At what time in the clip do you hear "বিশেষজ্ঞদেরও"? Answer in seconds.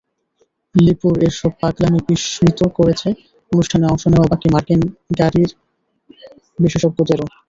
6.59-7.27